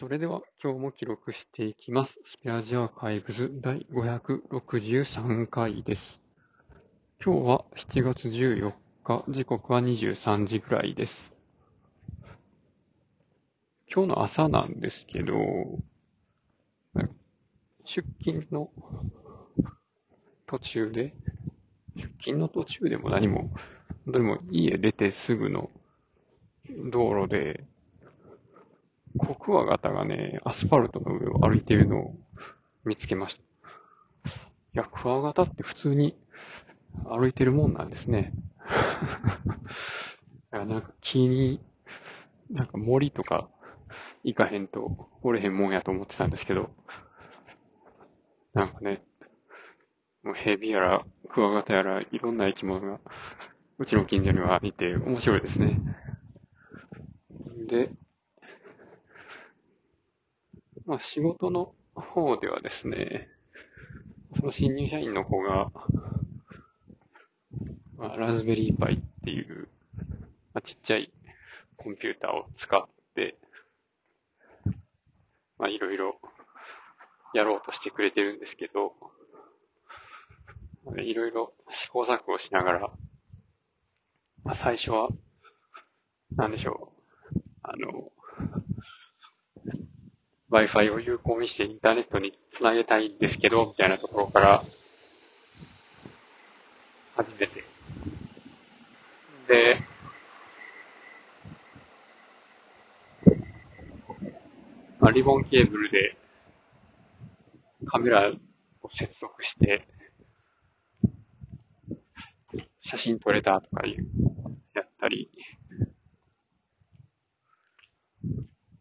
[0.00, 2.22] それでは今日も記録していきます。
[2.24, 6.22] スペアジアーカイブズ第563回です。
[7.22, 8.72] 今日は7月14
[9.04, 11.34] 日、時刻は23時ぐらいです。
[13.94, 15.34] 今日の朝なんですけど、
[17.84, 18.70] 出勤の
[20.46, 21.14] 途中で、
[21.96, 23.50] 出勤の途中でも何も、
[24.06, 25.68] 本当にも家出てすぐの
[26.90, 27.66] 道路で、
[29.40, 32.14] クワガタがね、アスファルトの上を歩いているのを
[32.84, 33.40] 見つけました。
[33.40, 33.44] い
[34.74, 36.16] や、クワガタって普通に
[37.04, 38.32] 歩いてるもんなんですね。
[40.52, 41.60] い やなんか木に、
[42.50, 43.48] なんか森とか
[44.24, 46.70] 行かへんとおれへんもんやと思ってたんですけど、
[48.52, 49.02] なんかね、
[50.22, 53.00] もうヘビやらクワガタやらいろんな生き物が
[53.78, 55.80] うちの近所にはいて面白いですね。
[57.68, 57.90] で、
[60.90, 63.28] まあ仕事の方ではですね、
[64.36, 65.70] その新入社員の子が、
[67.96, 69.68] まあ、ラズベリーパイっていう、
[70.52, 71.12] まあ、ちっちゃい
[71.76, 72.84] コンピューターを使っ
[73.14, 73.36] て、
[75.58, 76.16] まあいろいろ
[77.34, 78.92] やろうとしてくれてるんですけど、
[80.98, 82.80] いろいろ試行錯誤しながら、
[84.42, 85.08] まあ、最初は、
[86.34, 86.92] なんでしょ
[87.32, 88.10] う、あの、
[90.50, 94.64] Wi-Fi を有効にしてインターネットにつなげたいんですけど、みたいなところから
[97.14, 97.64] 始めて。
[99.46, 99.80] で、
[104.98, 106.16] まあ、リボンケーブルで
[107.86, 108.32] カメラ
[108.82, 109.86] を接続して、
[112.80, 114.06] 写真撮れたとかいう、
[114.74, 115.30] やったり、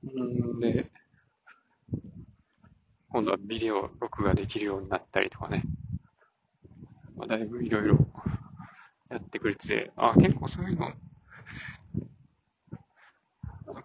[0.03, 0.89] んで、
[3.11, 5.63] 今度はビデオ録画できるようになったりとかね。
[7.15, 7.97] まあ、だいぶいろいろ
[9.09, 10.93] やってくれてて、あ、結構そういうの、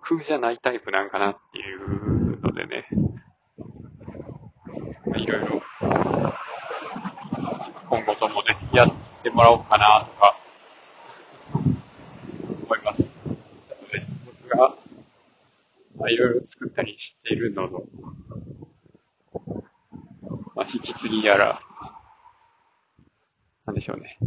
[0.03, 2.87] 空じゃないタイプなんかなっていうのでね、
[5.17, 5.63] いろいろ
[7.89, 8.93] 今後ともね、やっ
[9.23, 10.37] てもらおうかなとか
[12.65, 13.03] 思います。
[13.03, 13.09] で
[14.27, 14.77] 僕が、
[15.97, 17.83] まあ、いろいろ作ったりしているのの、
[20.55, 21.61] まあ、引き継ぎやら、
[23.67, 24.19] なんでしょうね。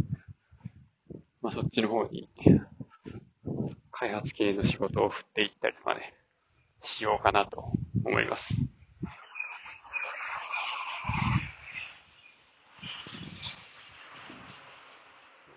[1.40, 2.28] まあ、そっちの方に、
[3.90, 6.14] 開発系の仕事を振っていったりとかね、
[6.82, 7.72] しようかなと
[8.04, 8.54] 思います。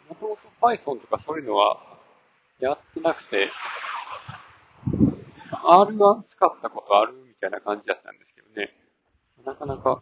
[0.08, 2.00] もともと Python とかそういうのは
[2.60, 3.50] やってなくて、
[5.64, 8.74] R は使ったことあるみたいな感じだったんですけどね。
[9.46, 10.02] なかなか、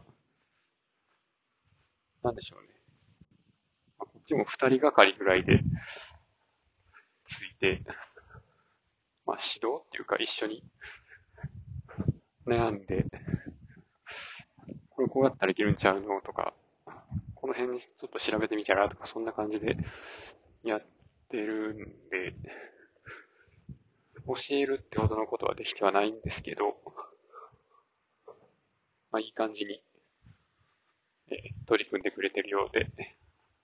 [2.24, 2.68] なんでしょうね。
[3.98, 5.62] こっちも二人がかりぐらいで
[7.28, 7.82] ついて、
[9.26, 10.64] まあ指導っていうか一緒に
[12.46, 13.06] 悩んで、
[14.90, 16.54] これこうやったらいけるんちゃうのとか、
[17.36, 19.78] この辺ちょっと調べてみたらとか、そんな感じで
[20.64, 20.86] やっ
[21.30, 21.78] てるん
[22.10, 22.34] で、
[24.28, 26.76] 教えるってほどのことはできてはないんですけど、
[29.12, 29.82] まあいい感じに、
[31.32, 32.88] え取り組んでくれてるようで、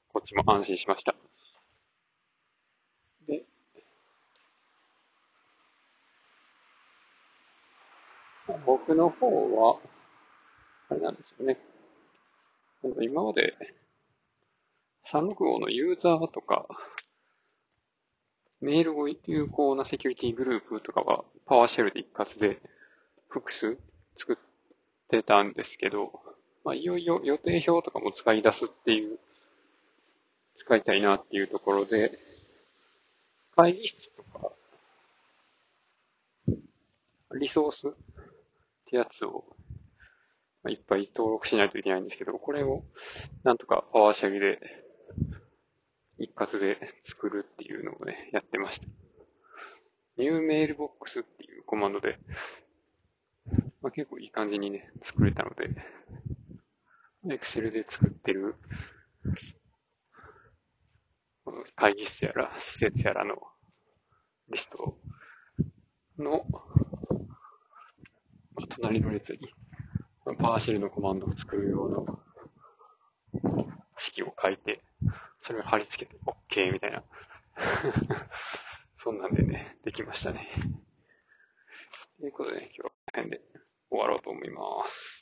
[0.10, 1.16] こっちも安心しました。
[3.28, 3.44] で、
[8.66, 9.80] 僕の方は、
[10.90, 11.58] あれなんですよね。
[13.02, 13.58] 今まで、
[15.12, 16.68] 365のユーザーとか、
[18.62, 22.62] メールを有効なセキュリティグループとかは、パワーシェルで一括で
[23.28, 23.78] 複数
[24.18, 24.36] 作っ
[25.10, 26.25] てたんですけど、
[26.66, 29.20] まあ、いよいよ予定表とかも使い出すっていう、
[30.56, 32.12] 使いたいなっていうところで、
[33.56, 34.52] 会議室とか、
[37.40, 37.92] リソースっ
[38.90, 39.46] てやつを、
[40.64, 42.84] まあいっぱい登録しないといけないんですけど、これを
[43.44, 44.60] なんとかパワーシェルで
[46.18, 48.88] 一括で作るっていうのをね、やってました。
[50.18, 52.18] ニューメールボックスっていうコマンドで、
[53.84, 55.70] まあ、結構いい感じにね、作れたので、
[57.26, 58.56] Excel で作ってる
[61.76, 63.36] 会議室やら施設やらの
[64.52, 64.98] リスト
[66.18, 66.46] の、
[68.56, 69.40] まあ、隣の列に
[70.40, 72.20] パーシェルのコマンドを作る用の
[73.98, 74.82] 式を書いて、
[75.42, 77.04] それを貼り付けて OK みたいな。
[78.98, 80.48] そんなんでね、できましたね。
[82.20, 83.42] ということで、今日はこの辺で
[83.90, 85.15] 終わろうと思います。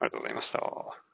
[0.00, 1.09] ありがとうございました。